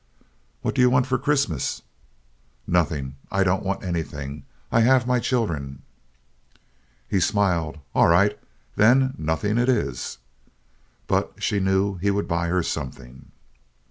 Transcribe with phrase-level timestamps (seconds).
[0.63, 1.83] "What do you want for Christmas?"
[2.65, 3.17] "Nothing.
[3.29, 4.45] I don't want anything.
[4.71, 5.83] I have my children."
[7.07, 7.77] He smiled.
[7.93, 8.35] "All right.
[8.75, 10.17] Then nothing it is."
[11.05, 13.31] But she knew he would buy her something.